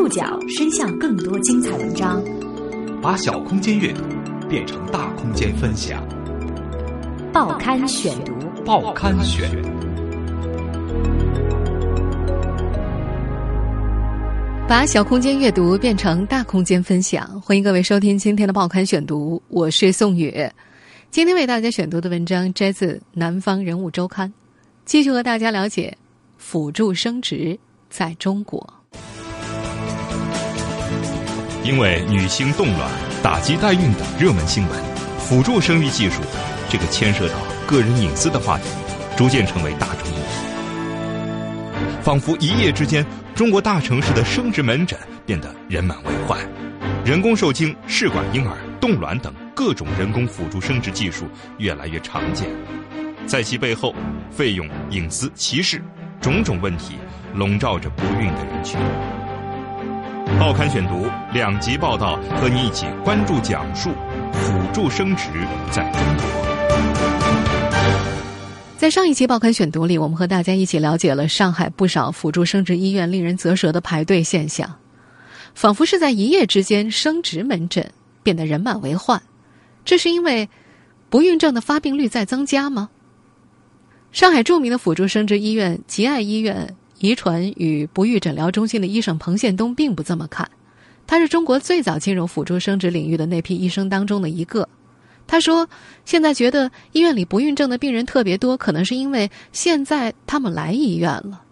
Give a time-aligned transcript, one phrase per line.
[0.00, 2.24] 触角伸向更多精彩文章，
[3.02, 4.02] 把小空间阅读
[4.48, 6.02] 变成大空间分享。
[7.34, 8.32] 报刊选读，
[8.64, 9.46] 报刊选。
[14.66, 20.34] 把小空间阅读变成大空间分享，欢迎各位收听今天的报刊选读，我是宋宇。
[21.10, 24.26] 今天为大家选读的文章摘自《南方人物周刊》，
[24.86, 25.94] 继续和大家了解
[26.38, 27.58] 辅助生殖
[27.90, 28.79] 在中国。
[31.62, 32.90] 因为女性冻卵、
[33.22, 34.78] 打击代孕等热门新闻，
[35.18, 36.22] 辅助生育技术
[36.68, 37.34] 这个牵涉到
[37.66, 38.64] 个人隐私的话题，
[39.16, 41.80] 逐渐成为大众议题。
[42.02, 46.38] 仿佛一夜之间，中国大城市的生殖门诊变得人满为患，
[47.04, 52.48] 人工受精、试管婴儿、冻卵等各种人工辅助生殖技术越来越常见，
[53.26, 53.94] 在其背后，
[54.30, 55.82] 费用、隐私、歧视
[56.22, 56.94] 种种问题
[57.34, 58.80] 笼罩着不孕的人群。
[60.38, 63.90] 报刊选读两集报道，和你一起关注讲述
[64.32, 65.24] 辅助生殖
[65.70, 66.24] 在中国。
[68.76, 74.78] 在上一期报刊选读里，我们和大家一起了解了上海不少辅助生殖医院令人啧舌的排队现象，
[75.54, 77.92] 仿佛是在一夜之间，生殖门诊
[78.22, 79.20] 变得人满为患。
[79.84, 80.48] 这是因为
[81.10, 82.88] 不孕症的发病率在增加吗？
[84.12, 86.76] 上海著名的辅助生殖医院吉爱医院。
[87.00, 90.50] 遗传与不育诊疗中心的医生彭宪东并不这么看，
[91.06, 94.68] 他是中国最早进入辅助生殖领域的那批医生当中的一个。
[95.26, 95.66] 他说
[96.04, 101.42] ：“现在觉得医院里不孕症的病人特别多，可能是因为现在他们来医院了。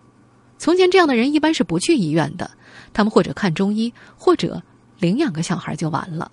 [0.58, 2.50] 从前这样的人一般是不去医院的，
[2.92, 4.62] 他们或者看中医，或者
[4.98, 6.30] 领养个小孩就完了。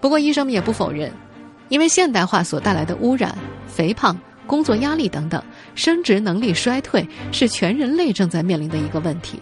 [0.00, 1.12] 不过医生们也不否认，
[1.68, 4.18] 因为现代化所带来的污染、肥胖。”
[4.50, 5.40] 工作压力等等，
[5.80, 9.40] 生殖能力衰退是全人类正在面临的一个问题。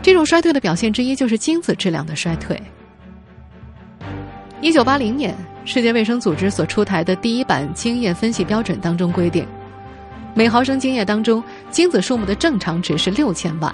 [0.00, 2.58] 这种衰退的表现之一就是精子质量的衰退。
[4.62, 5.36] 一九八零年，
[5.66, 9.46] 世界卫生组织所出台的第一版精液分析标准当中规定，
[10.32, 13.70] 每毫升精液当中精子数目的正常值是六千万。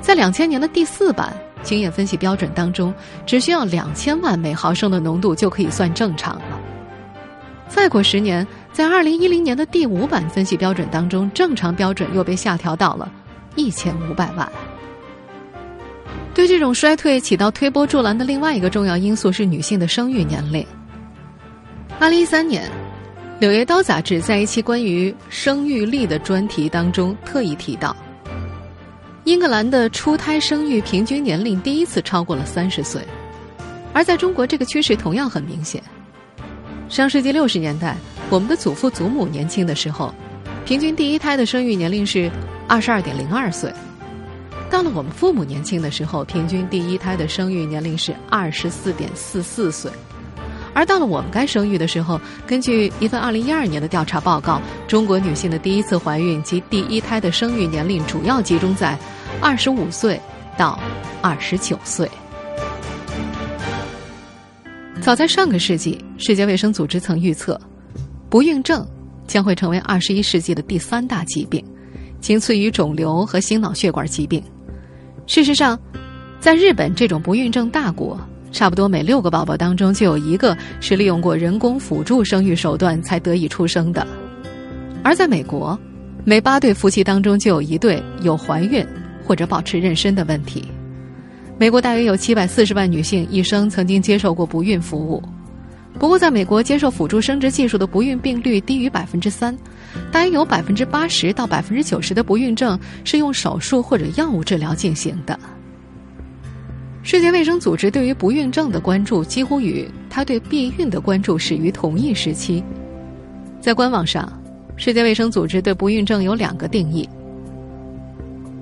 [0.00, 2.94] 在两千年的第四版精液分析标准当中，
[3.26, 6.58] 只需要两千万每毫升的浓度就可以算正常了。
[7.68, 8.46] 再过十年。
[8.74, 13.08] 在二零一零年的第五版分析标准当中，正常标准又被下调到了
[13.54, 14.50] 一千五百万。
[16.34, 20.66] 对这种衰退起到推波助澜的另外一个重要因素是女性的生育年龄。
[22.00, 22.64] 二零一三年，
[23.38, 27.96] 《柳叶刀》杂志在一期关于生育力的专题当中特意提到，
[29.22, 33.00] 英格兰的初胎生育平均年龄第一次超过了三十岁，
[33.92, 35.80] 而在中国这个趋势同样很明显。
[36.88, 37.96] 上世纪六十年代。
[38.30, 40.12] 我们的祖父祖母年轻的时候，
[40.64, 42.30] 平均第一胎的生育年龄是
[42.66, 43.70] 二十二点零二岁；
[44.70, 49.90] 到了我们父母年轻的时候，平均第一胎的生育年龄是二十四点四四岁；
[50.72, 58.98] 而到了我们该生育的时候，根据一份二零一二年的调查报告，中国女性的第一次怀孕及第一胎的生育年龄主要集中在
[59.40, 60.18] 二十五岁
[60.56, 60.80] 到
[61.20, 62.10] 二十九岁。
[65.00, 67.60] 早在上个世纪，世界卫生组织曾预测。
[68.34, 68.84] 不孕症
[69.28, 71.64] 将会成为二十一世纪的第三大疾病，
[72.20, 74.42] 仅次于肿瘤和心脑血管疾病。
[75.24, 75.78] 事实上，
[76.40, 78.18] 在日本这种不孕症大国，
[78.50, 84.04] 差不多每六个宝宝当中就有一个是利用过人工辅助生育手段才得以出生的；
[85.04, 85.78] 而在美国，
[86.24, 88.84] 每八对夫妻当中就有一对有怀孕
[89.24, 90.64] 或者保持妊娠的问题。
[91.56, 95.22] 美国大约有七百四十万女性一生曾经接受过不孕服务。
[95.98, 99.56] 不过，在美国接受辅助生殖技术的不孕病率低于百分之三，
[100.12, 105.38] 大约有百分之八十到百分之九十的不孕症是用手术或者药物治疗进行的。
[107.02, 112.62] 世界卫生组织对于不孕症的关注几乎与他对避孕的关注始于同一时期。
[113.60, 114.30] 在官网上，
[114.76, 117.08] 世界卫生组织对不孕症有两个定义：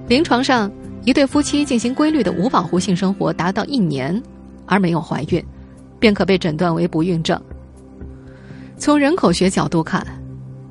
[0.06, 0.70] 临床上，
[1.04, 4.22] 一对夫妻进行规律的无保护性生活达到一年
[4.66, 5.42] 而没有怀孕。
[6.02, 7.40] 便可被诊断为不孕症。
[8.76, 10.04] 从人口学角度看，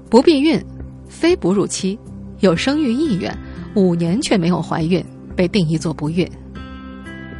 [0.09, 0.61] 不避孕、
[1.07, 1.97] 非哺乳期、
[2.41, 3.33] 有生育意愿、
[3.73, 5.01] 五年却没有怀孕，
[5.33, 6.29] 被定义作不孕。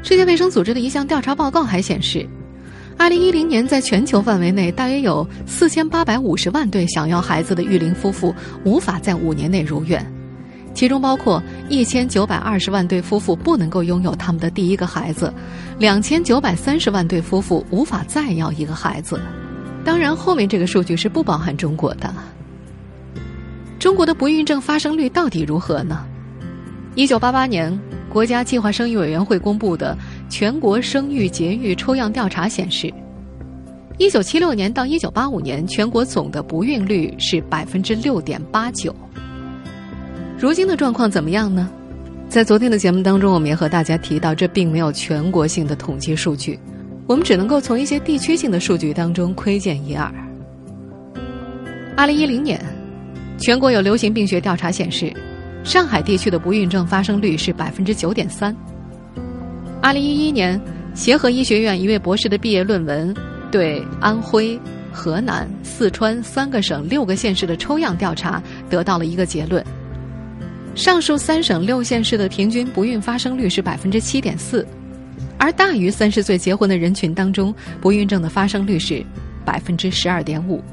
[0.01, 2.25] 世界卫生组织的一项调查报告还显示，
[2.97, 8.33] 二零一零年在全球范围内，大约有四千八百五十万对想要孩子的育龄夫妇
[8.63, 10.01] 无法在五年内如愿。
[10.73, 15.33] 其中包括一千九百二十万对夫妇不能够拥有他们的第一个孩子，
[15.79, 19.18] 两千九百三十万对夫妇无法再要一个孩子。
[19.85, 22.13] 当然，后面这个数据是不包含中国的。
[23.79, 26.06] 中国的不孕症发生率到底如何呢？
[26.95, 27.79] 一九八八年，
[28.09, 29.97] 国家计划生育委员会公布的
[30.29, 32.94] 全国生育节育抽样调查显示，
[33.97, 38.94] 一九七六年到一九八五年，全国总的不孕率是百分之六点八九。
[40.41, 41.69] 如今的状况怎么样呢？
[42.27, 46.59] 在昨天的节目当中，我们也和大家提到，这并没有全国性的统计数据，
[47.05, 50.11] 我们只能够从一些地区性的数据当中窥见一二。
[51.95, 52.59] 二零一零年，
[53.38, 55.13] 全国有流行病学调查显示。
[55.63, 58.55] 上海地区的不孕症发生率是百分之九点三。
[59.79, 60.59] 二零一一年，
[60.95, 63.13] 协和医学院一位博士的毕业论文
[63.51, 64.59] 对安徽、
[64.91, 68.41] 河南、四川三个省六个县市的抽样调查
[68.71, 69.63] 得到了一个结论：
[70.73, 74.65] 上述三省六县市的平均不孕发生率是百分之七点四，
[75.38, 79.06] 而大于三十岁结婚的人群当中，不孕症的发生率是
[79.44, 80.63] 百分之十二点五。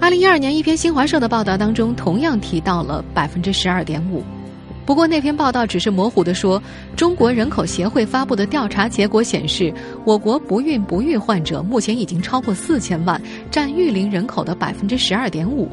[0.00, 4.22] 二零一二年，一篇新华社的报道当中，同样提到了百分之十二点五。
[4.86, 6.62] 不过，那篇报道只是模糊的说，
[6.96, 9.72] 中国人口协会发布的调查结果显示，
[10.04, 15.68] 我国不孕不育患者目前已经超过四千万，占育龄人口的百分之十二点五。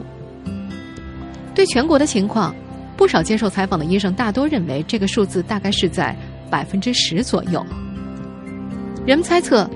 [1.53, 2.55] 对全国的情况，
[2.95, 6.15] 不少接受采访的医生大多认为，这个数字大概是在
[6.49, 7.65] 百分之十左右。
[9.05, 9.69] 人们猜测，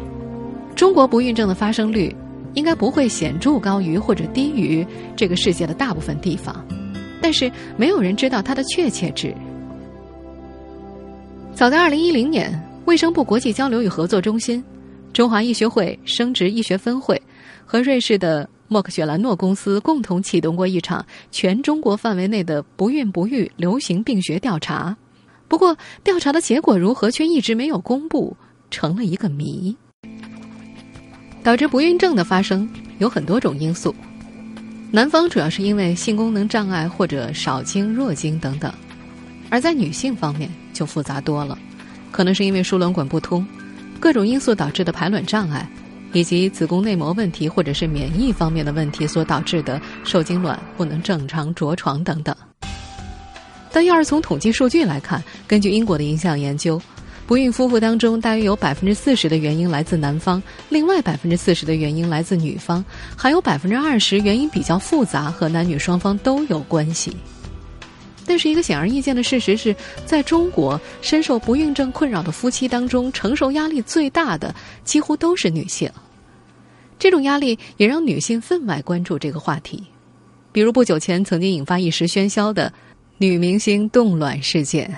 [0.76, 2.16] 中国不孕症的发生率。
[2.56, 6.66] 应该不会显著高于或者低于这个世界的大部分地方，
[7.22, 9.36] 但是没有人知道它的确切值。
[11.54, 14.64] 早在二零一零年，卫生部国际交流与合作中心、
[15.12, 17.22] 中华医学会生殖医学分会
[17.66, 24.96] 和瑞士的默克雪兰诺公司共同启动过一场全中国范围内的不孕不育流行病学调查，
[25.48, 28.36] 不过调查的结果如何却一直没有公布，
[28.72, 29.76] 成了一个谜。
[31.44, 32.68] 导致不孕症的发生
[32.98, 33.94] 有很多种因素，
[34.92, 38.74] 男方主要是因为性功能障碍或者少精弱精等等，
[39.52, 41.56] 而在女性方面就复杂多了，
[42.12, 43.46] 可能是因为输卵管不通、
[44.00, 45.70] 各种因素导致的排卵障碍，
[46.16, 52.34] 以及子宫内膜问题或者是免疫方面的问题所导致的受精卵不能正常着床等等。
[53.70, 56.82] 但要是从统计数据来看，根据英国的一项研究。
[57.28, 62.86] 不孕夫妇当中，大约有百分之四十的原因来自男方，另外百分之四十的原因来自女方，
[63.18, 67.18] 还有百分之二十原因比较复杂，和男女双方都有关系。
[68.28, 69.76] 但是，一个显而易见的事实是，
[70.06, 74.54] 在中国，深受不孕症困扰的夫妻当中，承受压力最大的
[74.84, 75.90] 几乎都是女性。
[76.98, 79.84] 这种压力也让女性分外关注这个话题，
[80.52, 82.72] 比如不久前曾经引发一时喧嚣的
[83.18, 84.92] 女明星冻卵事件。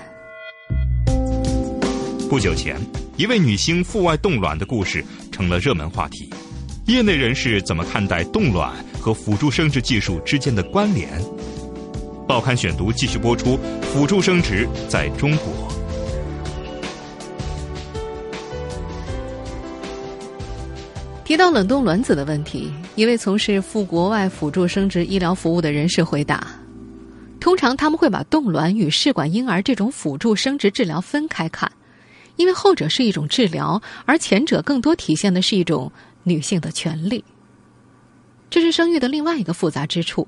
[2.30, 2.76] 不久前，
[3.16, 6.30] 一位女星腹外冻卵的故事成了热门话题。
[6.86, 11.10] 业内人士怎么看待冻卵和辅助生殖技术之间的关联？
[12.28, 15.77] 报刊选读继续播出：辅助生殖在中国。
[21.28, 26.48] 提到冷冻卵子的问题，一位从事赴国外辅助生殖医疗服务的人士回答
[27.38, 31.70] ：“通常他们会把冻卵与试管婴儿这种辅助生殖治疗分开看。”
[32.38, 35.92] 因为后者是一种治疗，而前者更多体现的是一种
[36.24, 37.22] 女性的权利。
[38.50, 40.26] 这是生育的另外一个复杂之处，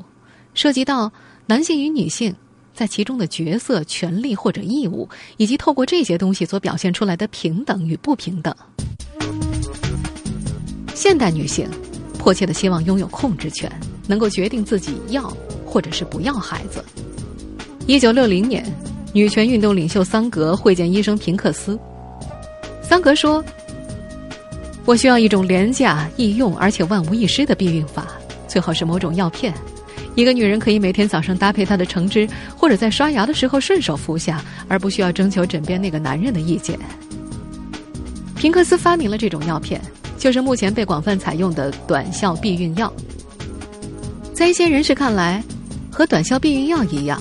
[0.53, 1.09] 涉及到
[1.45, 2.35] 男性与女性
[2.73, 8.53] 在其中的角色、权利或者义务，以及透过这些东西所表现出来的平等与不平等。
[10.99, 11.65] 现代女性
[12.17, 13.71] 迫切的希望拥有控制权，
[14.05, 15.33] 能够决定自己要
[15.65, 16.83] 或者是不要孩子。
[17.87, 18.65] 一九六零年，
[19.13, 21.79] 女权运动领袖桑格会见医生平克斯。
[22.81, 23.41] 桑格说
[24.83, 28.05] ：“我需要一种廉价、易用而且万无一失的避孕法，
[28.45, 29.53] 最好是某种药片。
[30.15, 32.27] 一个女人可以每天早上搭配她的橙汁，
[32.57, 36.77] 或者在刷牙的时候顺手服下，而不需要征求枕边那个男人的意见。”
[38.35, 39.81] 平克斯发明了这种药片，
[40.19, 42.93] 就是目前被广泛采用的短效避孕药。
[44.33, 45.43] 在一些人士看来，
[45.89, 47.19] 和短效避孕药一样，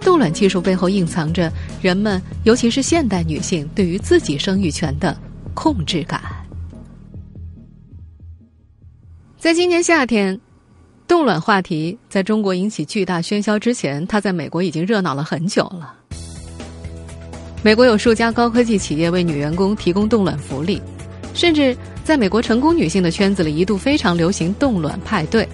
[0.00, 1.52] 冻卵技术背后隐藏着。
[1.80, 5.16] 人们，尤其是现代女性，对于自己生育权的
[5.54, 6.20] 控制感。
[9.38, 10.38] 在今年夏天，
[11.08, 15.94] 冻卵话题在中国引起巨大喧嚣之前，它在美国已经热闹了很久了。
[17.62, 20.82] 美国有数家高科技企业为女员工提供冻卵福利，
[21.34, 25.48] 甚至在美国成功女性的圈子里，一度非常流行冻卵派对。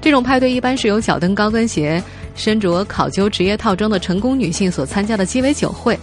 [0.00, 2.02] 这种派对一般是由脚蹬高跟鞋。
[2.34, 5.98] 身着考究职业套装的成功女性所参加的鸡尾酒会，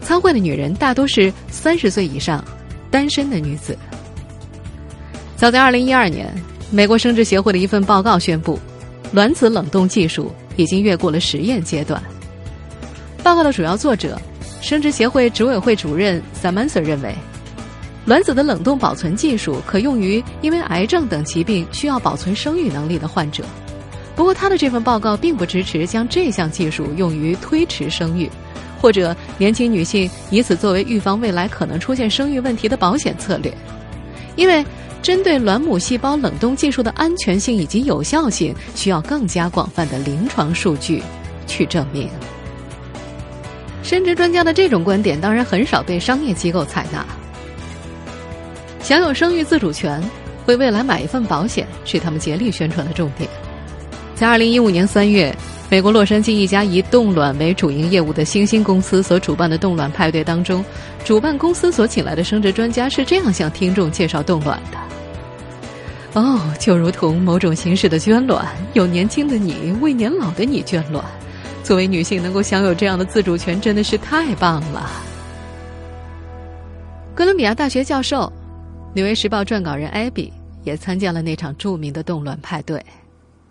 [0.00, 2.44] 参会的女人大多是三十岁以上、
[2.90, 3.78] 单身的女子。
[5.36, 6.34] 早在二零一二年，
[6.72, 8.58] 美国生殖协会的一份报告宣布，
[9.12, 12.02] 卵子冷冻技术已经越过了实验阶段。
[13.22, 14.20] 报告的主要作者、
[14.60, 17.14] 生殖协会执委会主任 Samanser 认为，
[18.08, 23.44] 卵子的冷冻保存技术可用于因为癌症等疾病需要保存生育能力的患者。
[24.16, 28.26] 不过，他的这份报告并不支持将这项技术用于推迟生育，
[28.80, 33.52] 或者年轻女性以此作为预防未来可能出现生育问题的保险策略，
[34.36, 34.64] 因为
[35.02, 41.02] 针对卵母细胞冷冻技术的安全性以及有效性，需要更加广泛的临床数据
[41.46, 42.08] 去证明。
[43.82, 47.04] 生殖专家的这种观点当然很少被商业机构采纳。
[48.88, 50.02] 享有生育自主权，
[50.46, 53.28] 为未来买一份保险，是他们竭力宣传的重点。
[54.14, 55.30] 在二零一五年三月，
[55.68, 60.64] 美国洛杉矶一家以冻卵为主营业务的新兴公司所主办的冻卵派对当中，
[61.04, 64.78] 主办公司所请来的生殖专家是这样向听众介绍冻卵的
[66.18, 71.04] ：“哦，就如同某种形式的捐卵，有年轻的你为年老的你捐卵。
[71.62, 74.90] 作为女性，能够享有这样的自主权，真的是太棒了。”
[77.14, 78.32] 哥伦比亚大学教授、
[78.94, 80.32] 《纽约时报》撰稿人艾比
[80.64, 82.84] 也参加了那场著名的动乱派对。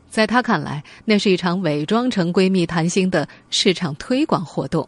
[0.10, 4.88] 在她看来，那是一场伪装成闺蜜谈心的市场推广活动。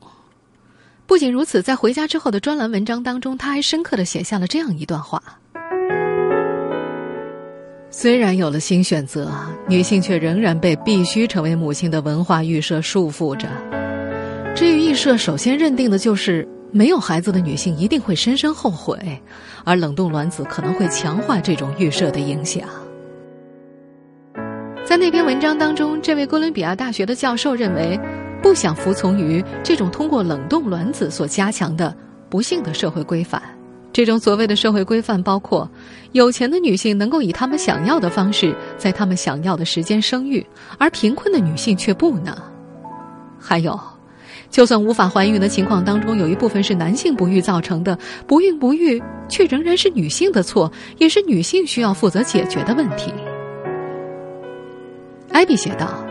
[1.05, 5.21] 不仅如此，在回家之后的专栏文章当中，她还深刻的写下了这样一段话：
[7.89, 9.31] 虽然有了新选择，
[9.67, 13.47] 女性却仍然被必须成为母亲的文化预设束缚着。
[14.55, 18.97] 这一预设首先认定的就是没有孩子的女性一定会深深后悔，
[19.63, 22.63] 而冷冻卵子可能会强化这种预设的影响。
[24.85, 27.99] 在那篇文章当中，这位哥伦比亚大学的教授认为，
[28.41, 31.95] 不想服从于这种通过冷冻卵子所加强的
[32.29, 33.41] 不幸的社会规范。
[33.91, 35.69] 这种所谓的社会规范包括：
[36.11, 40.45] 有钱的女性能够以她们想要的方式，在她们想要的时间生育，
[40.77, 42.35] 而贫困的女性却不能。
[43.39, 43.79] 还有，
[44.49, 53.13] 就算无法怀孕的情况当中，有一部分是男性不育造成的，不孕不育却仍然是女性的错，也是女性需要负责解决的问题。
[55.31, 56.03] 艾比写道：“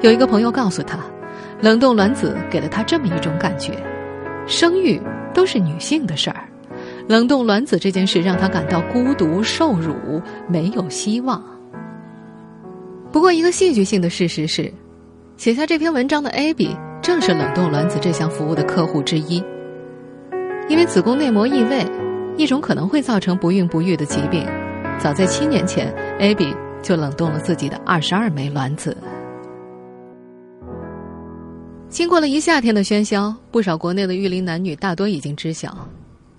[0.00, 0.98] 有一个朋友告诉他，
[1.60, 3.72] 冷冻卵子给了他这么一种感觉：
[4.46, 5.00] 生育
[5.34, 6.48] 都是女性的事儿。
[7.08, 11.42] 冷冻卵子这件事让他感到孤独、受辱、没有希望。
[13.10, 14.72] 不过，一个戏剧性的事实是，
[15.36, 19.36] 写下这篇文章的艾比正是冷冻卵子这项服务的客户之一。
[20.68, 21.86] 因为子宫内膜异位，
[22.36, 24.44] 一种可能会造成不孕不育的疾病，
[24.98, 28.96] 早在七年前，，Abby。”就冷冻了自己的二十二枚卵子。
[31.88, 35.76] 经过了一夏天的喧嚣，不少国内的育龄男女大多已经知晓，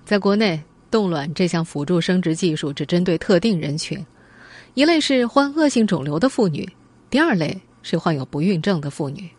[0.05, 4.05] 在国内冻卵这项辅助生殖技术只针对特定人群，
[4.73, 6.67] 一类是患恶性肿瘤的妇女，
[7.09, 9.29] 第二类是患有不孕症的妇女。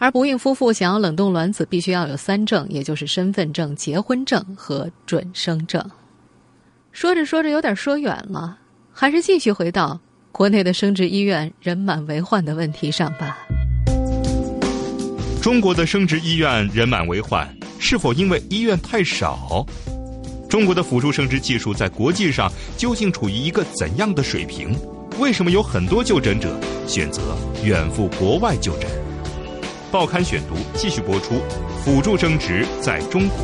[0.00, 5.84] 而不孕夫妇想要冷冻卵子，必须要有三证，也就是身份证、结婚证和准生证。
[6.90, 8.56] 说着说着有点说远了，
[8.90, 10.00] 还是继续回到。
[10.32, 13.36] 国内的生殖医院人满为患的问题上吧。
[15.42, 17.46] 中国的生殖医院人满为患，
[17.78, 19.66] 是否因为医院太少？
[20.48, 24.74] 中国的辅助生殖技术在国际上究竟处于一个怎样的水平？
[25.18, 28.88] 为什么有很多就诊者选择远赴国外就诊？
[29.90, 31.40] 报刊选读继续播出：
[31.84, 33.38] 辅助生殖在中国。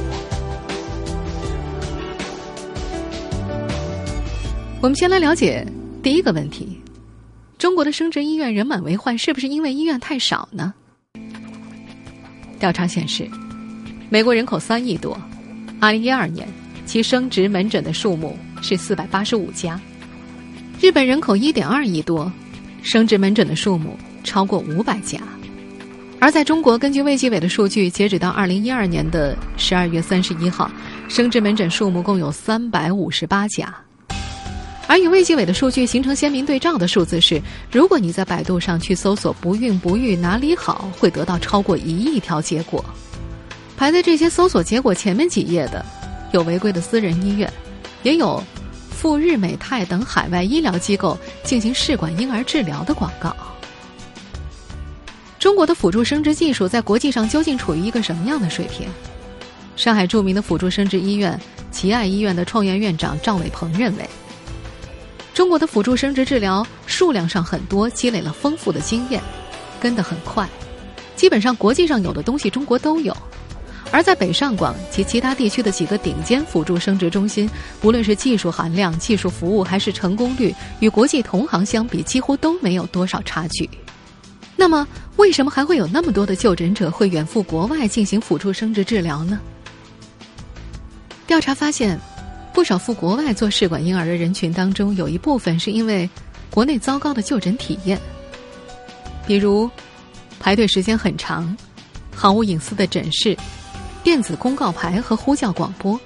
[4.80, 5.66] 我们先来了解。
[6.04, 6.80] 第一个问题：
[7.58, 10.72] 中国的生殖医院人满为患，是不是因为医院太少呢？
[12.60, 13.28] 调查显示，
[14.08, 15.20] 美国人口三亿多，
[15.80, 16.46] 二零一二年
[16.86, 19.76] 其生殖门诊的数目是四百八十五家；
[20.80, 22.30] 日本人口一点二亿多，
[22.84, 25.18] 生殖门诊的数目超过五百家；
[26.18, 30.70] 而在中国，根据卫计委的数据，截止到二零一二年的十二月三十一号，
[31.08, 33.72] 生殖门诊数目共有三百五十八家。
[34.88, 42.84] 而与卫计委的数据形成鲜明对照的数字是：如果你在百度上去搜索“不孕不育哪里好”，会得到超过一亿条结果。
[43.76, 45.84] 排在这些搜索结果前面几页的，
[46.32, 47.52] 有违规的私人医院，
[48.02, 48.42] 也有
[48.90, 53.36] 赴日美泰等海外医疗机构进行试管婴儿治疗的广告。
[55.38, 58.88] 中国的辅助生殖技术在国际上究竟处于一个什么样的水平？
[59.76, 61.38] 上海著名的辅助生殖医院
[61.70, 64.08] 奇爱医院的创院院长赵伟鹏认为。
[65.34, 69.22] 中国的辅助生殖治疗数量上很多，积累了丰富的经验，
[69.78, 70.48] 跟得很快。
[71.14, 73.14] 基本上国际上有的东西中国都有。
[73.92, 77.48] 而在北上广及其他地区的几个顶尖辅助生殖中心，
[77.82, 83.68] 无论是技术含量、技术服务还是成功率，与国际同行相比，几乎都没有多少差距。
[84.56, 89.38] 那么，为什么还会有那么多的就诊者会远赴国外进行辅助生殖治疗呢？
[91.26, 91.98] 调查发现，
[92.54, 96.08] 不少赴国外做试管婴儿的人群当中，有一部分是因为
[96.50, 98.00] 国内糟糕的就诊体验，
[99.26, 99.70] 比如
[100.40, 101.54] 排队时间很长、
[102.14, 103.36] 毫无隐私的诊室、
[104.02, 106.00] 电子公告牌和呼叫广播。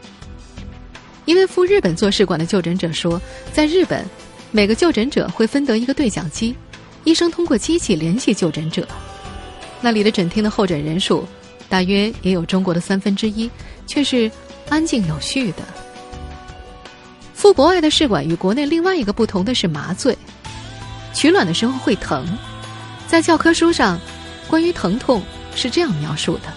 [1.25, 3.21] 一位赴日本做试管的就诊者说，
[3.53, 4.05] 在日本，
[4.51, 6.57] 每个就诊者会分得一个对讲机。
[7.05, 8.87] 医生通过机器联系就诊者，
[9.81, 11.27] 那里的诊厅的候诊人数
[11.69, 13.51] 大约也有中国的三分之一，
[13.87, 14.31] 却是
[14.69, 15.63] 安静有序的。
[17.33, 20.17] 赴国外的试管与国内另外一个不同的是麻醉，
[21.15, 22.27] 取卵的时候会疼，
[23.09, 23.99] 在教科书上
[24.47, 25.23] 关于疼痛
[25.55, 26.53] 是这样描述的：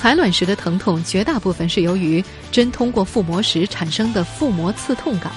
[0.00, 5.32] 采卵时的疼痛绝大部分是由于针通过腹膜时产生的腹膜刺痛感，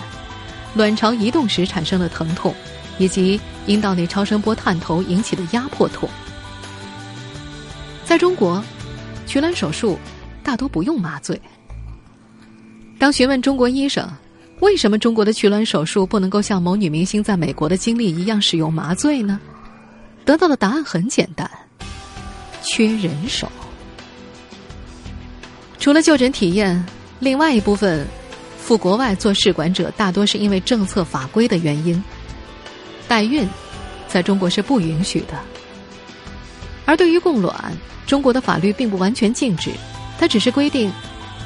[0.76, 2.54] 卵巢移动时产生的疼痛。
[2.98, 6.08] 以及阴道内超声波探头引起的压迫痛，
[8.06, 8.64] 在中国，
[9.26, 9.98] 取卵手术
[10.44, 11.40] 大多不用麻醉。
[13.00, 14.08] 当询问中国医生
[14.62, 19.40] 为什么中国的取卵手术不能够像某女明星在美国的经历一样使用麻醉呢？
[20.24, 21.50] 得到的答案很简单：
[22.64, 23.52] 缺人手。
[25.78, 26.84] 除了就诊体验，
[27.20, 28.08] 另外一部分
[28.58, 32.02] 赴国外做试管者大多是因为政策法规的原因。
[33.08, 33.48] 代孕，
[34.08, 35.40] 在中国是不允许的。
[36.86, 37.56] 而对于供卵，
[38.06, 39.72] 中国的法律并不完全禁止，
[40.20, 40.92] 它只是规定，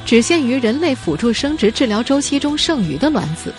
[0.04, 3.52] 只限于人类辅助生殖治疗周期中剩余的卵子。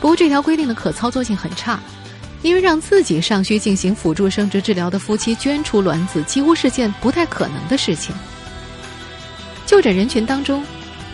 [0.00, 1.78] 不过，这条规定的可操作性很差，
[2.42, 8.12] 因为让自己尚需进行辅助生殖治疗的夫妻捐出卵子，几乎是件不太可能的事情。
[9.64, 10.64] 就诊人群当中，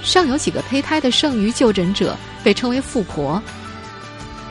[0.02, 3.42] 尚有几个胚胎的剩余就诊者被称为“富婆”。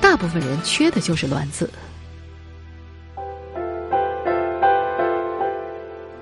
[0.01, 1.69] 大部分人缺的就是卵子。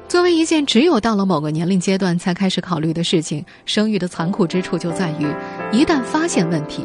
[0.08, 5.27] 作为一件只有到了某个年龄阶段才开始考虑的事情，生育的残酷之处就在于，
[5.72, 6.83] 一旦发现问题，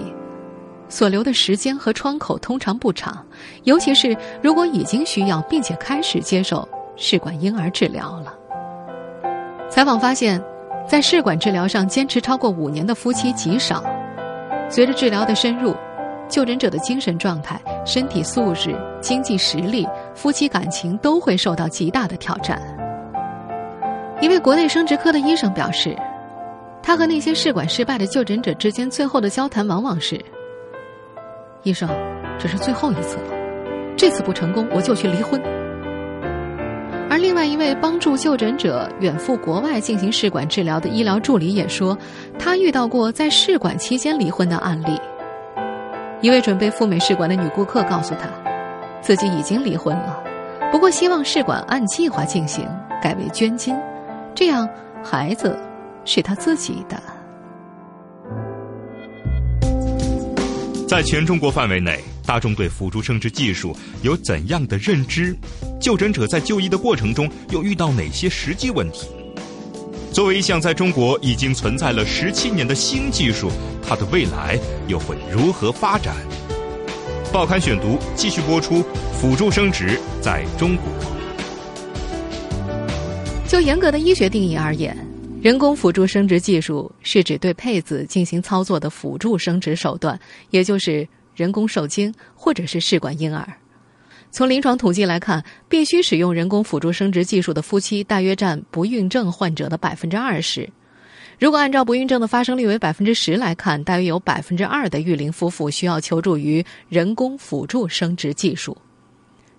[0.88, 3.24] 所留的时间和窗口通常不长，
[3.64, 8.34] 尤其是如果已经需要并且开始接受试管婴儿治疗了。
[9.68, 10.42] 采访发现，
[10.88, 13.84] 在试管治疗上坚持超过五年的夫妻极少，
[14.68, 15.74] 随着治疗的深入。
[16.30, 22.58] 就诊者的精神状态、身体素质、经济实力、夫妻感情都会受到极大的挑战。
[24.20, 25.96] 一位国内生殖科的医生表示，
[26.82, 30.18] 他和那些试管失败的就诊者之间最后的交谈往往是
[31.64, 31.88] ：“医生，
[32.38, 33.34] 这是最后一次了，
[33.96, 35.40] 这次不成功我就去离婚。”
[37.10, 41.98] 而另外一位帮助就诊者远赴国外进行试管治疗的医疗助理也说，
[42.38, 44.96] 他遇到过在试管期间离婚的案例。
[46.22, 48.28] 一位准备赴美试管的女顾客告诉他，
[49.00, 50.22] 自己已经离婚了，
[50.70, 52.68] 不过希望试管按计划进行，
[53.02, 53.74] 改为捐精，
[54.34, 54.68] 这样
[55.02, 55.58] 孩子
[56.04, 57.02] 是他自己的。
[60.86, 65.34] 在全中国范围内，大众对辅助生殖技术有怎样的认知？
[65.80, 69.08] 就诊者在就医的过程中又遇到哪些实际问题？
[70.12, 73.50] 作为一项在中国已经存在了十七年的新技术，
[73.86, 76.14] 它的未来又会如何发展？
[77.32, 78.84] 报刊选读继续播出。
[79.20, 80.84] 辅助生殖在中国，
[83.46, 84.96] 就严格的医学定义而言，
[85.42, 90.18] 人工辅助生殖技术是指对配子进行操作的辅助生殖手段，
[90.48, 93.46] 也就是人工受精或者是试管婴儿。
[94.30, 100.68] 从临床统计来看，必须使用人工辅助生殖技术的夫妻大约占不孕症患者的百分之二十。
[101.38, 108.76] 如果按照不孕症的发生率为百分之十来看，大约有百分之二的育龄夫妇需要求助于人工辅助生殖技术。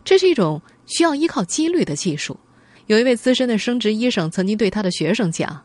[0.06, 2.40] 这是一种需要依靠几率的技术。
[2.88, 5.62] 有一位资深的生殖医生曾经对他的学生讲：“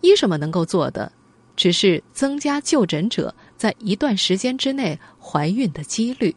[0.00, 1.12] 医生们能够做的，
[1.56, 6.34] 只是增加就诊者在一段时间之内怀孕的几率。”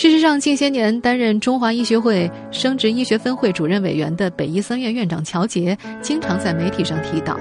[0.00, 7.38] 事实上，近些年担任中华医学会生殖医学分会主任委员的北医三院院长乔杰，经常在媒体上提到，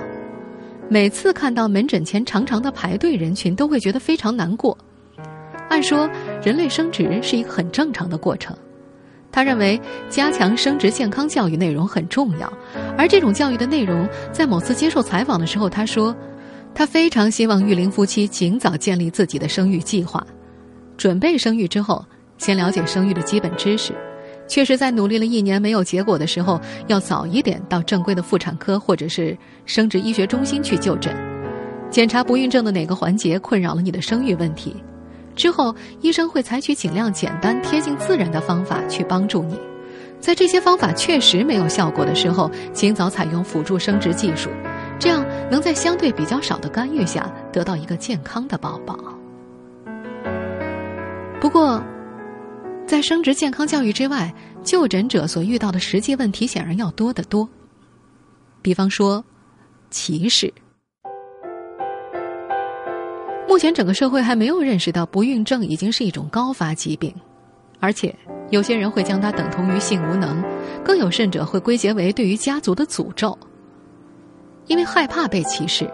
[0.89, 4.78] 每次看到门诊前长长的排队人群，都会觉得非常难过。
[5.69, 6.06] 按说，
[6.43, 8.54] 人类生殖是一个很正常的过程。
[9.32, 12.54] 他认为，加强生殖健康教育内容很重要，
[12.98, 16.13] 而这种教育的内容，在某次接受采访的时候，他说，
[16.76, 20.28] 他非常希望育龄夫妻尽早建立自己的生育计划，
[20.98, 22.04] 准备生育之后。
[22.39, 23.93] 先了解生育的基本知识，
[24.47, 31.15] 确实在努力了一年没有结果的时候，要早一点到正规的妇产科或者是生殖医学中心去就诊，
[31.91, 34.75] 检查不孕症的哪个环节困扰了你的生育问题，
[35.36, 39.60] 之后，医生会采取尽量简单、贴近自然的方法去帮助你。
[40.19, 44.49] 在这些方法确实没有效果的时候，尽早采用辅助生殖技术，
[44.97, 48.97] 这样能在相对比较少的干预下得到一个健康的宝宝。
[51.39, 51.82] 不过，
[52.89, 57.47] 在生殖健康教育之外，就诊者所遇到的实际问题显然要多得多。
[58.63, 59.23] 比方说，
[59.91, 60.52] 歧视。
[63.47, 67.13] 目前整个社会还没有认识到不孕症已经是一种高发疾病，
[67.80, 68.13] 而且
[68.49, 70.43] 有些人会将它等同于性无能，
[70.84, 73.38] 更有甚者会归结为对于家族的诅咒。
[74.65, 75.88] 因为害怕被歧视，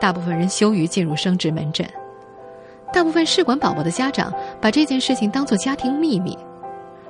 [0.00, 1.86] 大部分人羞于进入生殖门诊。
[2.92, 6.36] 大部分试管宝宝的家长把这件事情当作家庭秘密。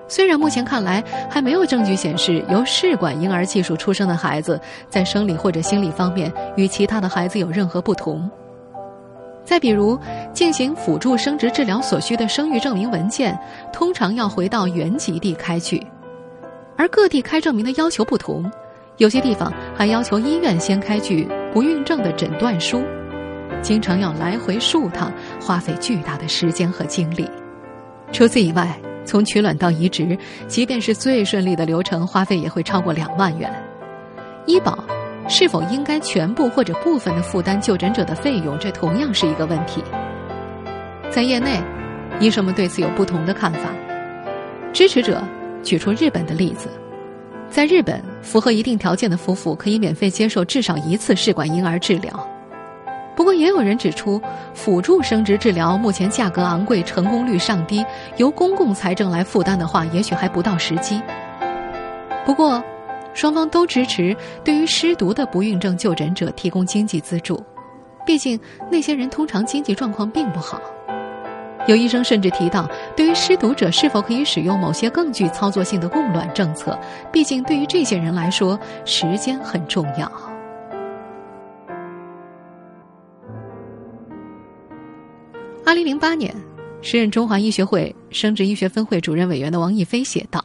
[0.08, 8.30] 虽然目前看来还没有证据显示由试管婴儿技术出生的孩子在生理或者心理方面与其他的孩子有任何不同。
[9.44, 9.98] 再比如，
[10.32, 13.36] 进行辅助生殖治疗所需的生育证明文件，
[13.72, 15.84] 通常要回到原籍地开具，
[16.76, 18.48] 而各地开证明的要求不同，
[18.98, 22.82] 有些地方还要求医院先开具不孕症的诊断书，
[23.62, 27.27] 经常要来回数趟，花费巨大的时间和精力。
[28.12, 33.51] 除此以外，从取卵到移植，即便是最顺利的流程，花费也会超过两万元，
[34.46, 34.85] 医保。
[35.29, 38.59] 是否应该全部或者部分的负担就诊者的费用？
[38.59, 39.81] 这同样是一个问题。
[41.11, 41.62] 在业内，
[42.18, 43.70] 医生们对此有不同的看法。
[44.72, 45.22] 支持者
[45.62, 46.68] 举出日本的例子，
[47.48, 52.29] 在日本，符合一定条件的夫妇可以免费接受至少一次试管婴儿治疗。
[53.14, 54.20] 不过，也有人指出，
[54.55, 57.85] 辅助生殖治疗目前价格昂贵，成功率尚低，
[58.16, 61.01] 由公共财政来负担的话，也许还不到时机。
[62.25, 62.62] 不过，
[63.12, 67.42] 双方都支持对于失独的不孕症就诊者提供经济资助，
[68.07, 70.59] 毕竟那些人通常经济状况并不好。
[71.66, 76.77] 有医生甚至提到，对于失独者是否可以使用某些更具操作性的供卵政策，
[77.12, 80.11] 毕竟对于这些人来说，时间很重要。
[85.72, 86.37] 二零零八年，
[86.82, 90.44] 时任中华医学会生殖医学分会主任委员的王毅飞写道。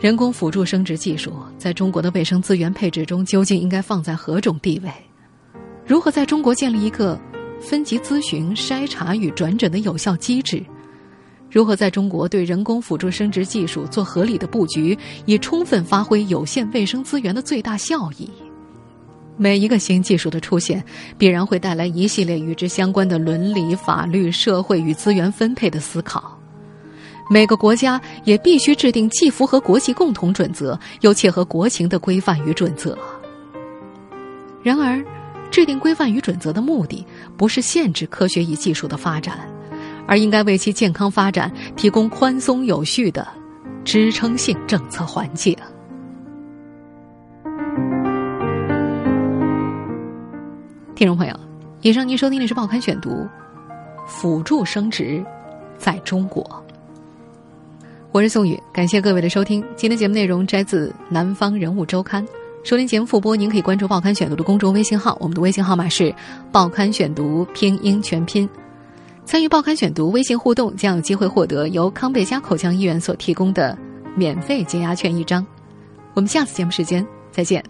[0.00, 4.90] 人工辅助生殖技术在中国的卫生资源配置中究竟应该放在何种地位？
[5.86, 7.16] 如何在中国建立一个
[7.60, 10.60] 分级咨询、筛查与转诊的有效机制？
[11.48, 18.28] 如何在中国对人工辅助生殖技术做合理的布局，以充分发挥有限卫生资源的最大效益？
[19.36, 20.82] 每一个新技术的出现，
[21.18, 26.38] 必然会带来一系列与之相关的伦理、法律、社会与资源分配的思考。
[27.28, 32.96] 每个国家也必须制定既符合国际共同准则又切合国情的规范与准则。
[34.62, 35.04] 然而，
[35.50, 37.04] 制定规范与准则的目的
[37.36, 39.40] 不是限制科学与技术的发展，
[40.06, 43.26] 而应该为其健康发展提供宽松有序的
[43.84, 45.56] 支撑性政策环境。
[50.96, 51.38] 听众朋友，
[51.82, 53.10] 以上您收听的是《报刊选读》，
[54.06, 55.22] 辅助生殖
[55.76, 56.64] 在中国。
[58.12, 59.62] 我是宋宇，感谢各位的收听。
[59.76, 62.26] 今天节目内容摘自《南方人物周刊》。
[62.64, 66.14] 收听节目复播，您可以关注《报刊选读》的公众微信号，我们的微信号码是
[66.50, 68.48] “报刊选读”拼音全拼。
[69.26, 73.76] 参与《报刊选读》微信互动，将有机会获得由康贝佳口腔医院所提供的
[74.14, 75.46] 免费解压券一张。
[76.14, 77.62] 我们下次节目时间再见。